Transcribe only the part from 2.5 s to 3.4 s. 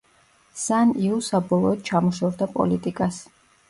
პოლიტიკას.